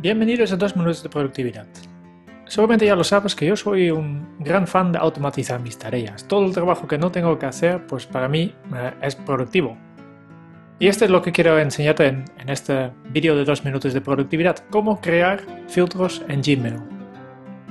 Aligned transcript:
Bienvenidos 0.00 0.52
a 0.52 0.56
dos 0.56 0.76
minutos 0.76 1.02
de 1.02 1.08
productividad. 1.08 1.66
Seguramente 2.46 2.86
ya 2.86 2.94
lo 2.94 3.02
sabes 3.02 3.34
que 3.34 3.46
yo 3.46 3.56
soy 3.56 3.90
un 3.90 4.36
gran 4.38 4.68
fan 4.68 4.92
de 4.92 4.98
automatizar 4.98 5.60
mis 5.60 5.76
tareas. 5.76 6.28
Todo 6.28 6.46
el 6.46 6.52
trabajo 6.52 6.86
que 6.86 6.98
no 6.98 7.10
tengo 7.10 7.36
que 7.36 7.46
hacer, 7.46 7.84
pues 7.88 8.06
para 8.06 8.28
mí 8.28 8.54
eh, 8.76 8.92
es 9.02 9.16
productivo. 9.16 9.76
Y 10.78 10.86
esto 10.86 11.04
es 11.04 11.10
lo 11.10 11.20
que 11.20 11.32
quiero 11.32 11.58
enseñarte 11.58 12.06
en, 12.06 12.24
este 12.46 12.92
vídeo 13.10 13.34
de 13.34 13.44
dos 13.44 13.64
minutos 13.64 13.92
de 13.92 14.00
productividad, 14.00 14.64
cómo 14.70 15.00
crear 15.00 15.40
filtros 15.66 16.22
en 16.28 16.42
Gmail. 16.42 17.01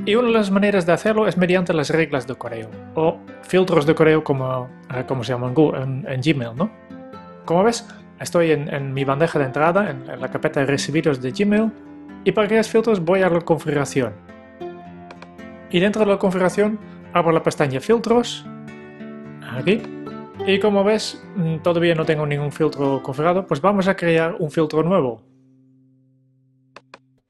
Y 0.06 0.16
una 0.16 0.28
de 0.30 0.34
las 0.34 0.50
maneras 0.50 0.86
de 0.88 0.94
hacerlo 0.94 1.28
es 1.28 1.38
mediante 1.38 1.74
las 1.74 1.90
reglas 1.92 2.26
de 2.26 2.34
correo, 2.36 2.70
o 2.96 3.20
filtros 3.44 3.86
de 3.86 3.94
correo 3.94 4.24
como, 4.24 4.68
eh, 4.96 5.04
como 5.08 5.24
se 5.24 5.34
llaman 5.34 5.54
en, 5.76 6.06
en, 6.08 6.22
Gmail, 6.22 6.56
¿no? 6.56 6.72
Como 7.46 7.64
ves, 7.64 7.88
estoy 8.20 8.52
en, 8.52 8.74
en 8.74 8.94
mi 8.94 9.04
bandeja 9.04 9.38
de 9.38 9.46
entrada, 9.46 9.92
en, 9.92 10.10
en 10.10 10.20
la 10.20 10.30
carpeta 10.30 10.60
de 10.60 10.66
recibidos 10.66 11.22
de 11.22 11.32
Gmail, 11.32 11.72
y 12.24 12.32
para 12.32 12.48
crear 12.48 12.66
filtros 12.66 13.00
voy 13.00 13.22
a 13.22 13.30
la 13.30 13.42
configuración. 13.42 14.14
Y 15.70 15.80
dentro 15.80 16.04
de 16.04 16.12
la 16.12 16.18
configuración 16.18 16.80
abro 17.14 17.32
la 17.32 17.44
pestaña 17.44 17.80
filtros, 17.80 18.44
aquí, 19.56 19.84
y 20.48 20.60
como 20.60 20.84
ves 20.84 21.24
mm, 21.36 21.58
todavía 21.58 21.94
no 21.94 22.06
tengo 22.06 22.26
ningún 22.26 22.52
filtro 22.52 23.04
configurado, 23.04 23.46
pues 23.46 23.62
vamos 23.62 23.88
a 23.88 23.96
crear 23.96 24.36
un 24.40 24.50
filtro 24.50 24.82
nuevo. 24.82 25.22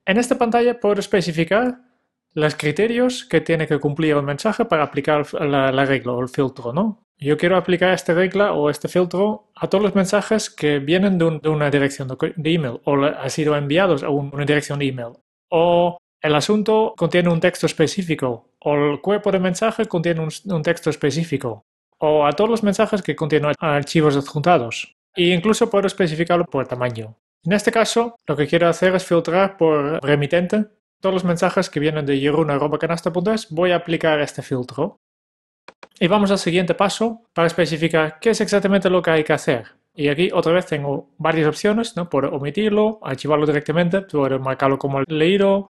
En 0.06 0.18
esta 0.18 0.38
pantalla 0.38 0.80
puedo 0.80 1.00
especificar 1.00 1.91
los 2.34 2.56
criterios 2.56 3.26
que 3.26 3.42
tiene 3.42 3.68
que 3.68 3.80
cumplir 3.80 4.16
el 4.16 4.24
mensaje 4.24 4.66
para 4.66 4.84
aplicar 4.84 5.26
la, 5.34 5.72
la 5.72 5.86
regla 5.86 6.14
o 6.14 6.22
el 6.22 6.30
filtro, 6.30 6.74
¿no? 6.74 7.04
Yo 7.18 7.38
quiero 7.38 7.56
aplicar 7.56 7.94
esta 7.94 8.16
regla 8.16 8.54
o 8.54 8.70
este 8.70 8.88
filtro 8.88 9.52
a 9.56 9.70
todos 9.70 9.84
los 9.84 9.94
mensajes 9.94 10.50
que 10.50 10.80
vienen 10.80 11.20
de, 11.20 11.26
un, 11.26 11.40
de 11.40 11.50
una 11.50 11.70
dirección 11.70 12.08
de 12.08 12.54
email 12.54 12.82
o 12.84 12.96
han 13.06 13.30
sido 13.30 13.56
enviados 13.56 14.02
a 14.02 14.10
una 14.10 14.44
dirección 14.44 14.80
de 14.80 14.88
email. 14.88 15.14
O 15.50 15.98
el 16.20 16.34
asunto 16.34 16.96
contiene 16.98 17.30
un 17.30 17.40
texto 17.40 17.68
específico 17.68 18.50
o 18.60 18.76
el 18.76 19.02
cuerpo 19.02 19.32
de 19.32 19.40
mensaje 19.40 19.86
contiene 19.86 20.20
un, 20.22 20.30
un 20.46 20.64
texto 20.64 20.90
específico. 20.90 21.64
O 22.00 22.26
a 22.26 22.32
todos 22.32 22.50
los 22.50 22.64
mensajes 22.64 23.04
que 23.04 23.16
contienen 23.16 23.54
archivos 23.60 24.18
adjuntados. 24.18 24.96
E 25.14 25.26
incluso 25.26 25.70
puedo 25.70 25.86
especificarlo 25.86 26.46
por 26.46 26.68
tamaño. 26.68 27.16
En 27.44 27.54
este 27.54 27.72
caso, 27.72 28.16
lo 28.26 28.36
que 28.36 28.48
quiero 28.48 28.68
hacer 28.68 28.96
es 28.96 29.06
filtrar 29.06 29.58
por 29.58 30.04
remitente 30.04 30.66
todos 31.02 31.14
los 31.14 31.24
mensajes 31.26 31.70
que 31.70 31.80
vienen 31.80 32.06
de 32.06 32.20
yeruna.canasta.es. 32.20 33.50
Voy 33.50 33.72
a 33.72 33.78
aplicar 33.78 34.22
este 34.22 34.42
filtro. 34.42 35.00
Y 36.00 36.08
vamos 36.08 36.32
al 36.32 36.40
siguiente 36.40 36.74
paso 36.74 37.24
para 37.34 37.48
especificar 37.48 38.20
qué 38.20 38.32
es 38.32 38.42
exactamente 38.42 38.90
lo 38.90 39.02
que 39.02 39.12
hay 39.12 39.24
que 39.24 39.34
hacer. 39.34 39.66
Y 39.94 40.08
aquí 40.08 40.30
otra 40.34 40.54
vez 40.54 40.66
tengo 40.66 41.10
varias 41.18 41.48
opciones, 41.48 41.98
¿no? 41.98 42.10
Por 42.10 42.26
omitirlo, 42.26 43.00
archivarlo 43.04 43.46
directamente, 43.46 44.02
puedo 44.02 44.40
marcarlo 44.40 44.78
como 44.78 45.02
leído, 45.02 45.68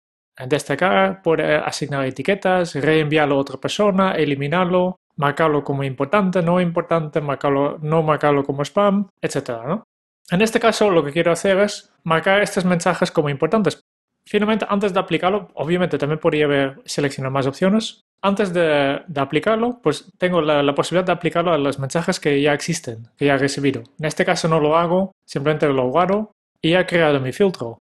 destacar, 0.47 1.23
por 1.23 1.41
asignar 1.43 2.07
etiquetas, 2.07 2.75
reenviarlo 2.75 3.35
a 3.35 3.39
otra 3.39 3.59
persona, 3.59 4.13
eliminarlo, 4.13 4.97
marcarlo 5.17 5.63
como 5.63 5.85
importante, 5.85 6.43
no 6.43 6.61
importante, 6.61 7.21
marcarlo, 7.21 7.79
no 7.81 8.03
marcarlo 8.03 8.45
como 8.45 8.63
spam, 8.63 9.09
etc. 9.21 9.51
¿no? 9.67 9.85
En 10.31 10.43
este 10.43 10.59
caso 10.61 10.91
lo 10.91 11.05
que 11.05 11.13
quiero 11.13 11.33
hacer 11.33 11.59
es 11.61 11.93
marcar 12.03 12.43
estos 12.43 12.65
mensajes 12.65 13.11
como 13.11 13.29
importantes. 13.29 13.81
Finalmente, 14.29 14.67
antes 14.69 14.93
de 14.93 15.01
aplicarlo, 15.01 15.51
obviamente 15.55 15.99
también 15.99 16.19
podría 16.19 16.47
haber 16.47 16.81
seleccionado 16.85 17.33
más 17.33 17.47
opciones, 17.47 18.07
antes 18.23 18.53
de, 18.53 19.03
aplicarlo, 19.17 19.79
pues 19.83 20.11
tengo 20.19 20.41
la, 20.41 20.75
posibilidad 20.75 21.07
de 21.07 21.13
aplicarlo 21.13 21.53
a 21.53 21.59
los 21.59 21.79
mensajes 21.79 22.19
que 22.19 22.41
ya 22.41 22.55
existen, 22.55 23.09
que 23.17 23.27
ya 23.27 23.35
he 23.35 23.39
recibido. 23.39 23.83
En 24.01 24.07
este 24.07 24.25
caso 24.25 24.49
no 24.49 24.59
lo 24.59 24.77
hago, 24.77 25.13
simplemente 25.25 25.69
lo 25.69 25.89
guardo 25.91 26.33
y 26.61 26.75
he 26.75 26.87
creado 26.87 27.21
mi 27.21 27.33
filtro. 27.33 27.79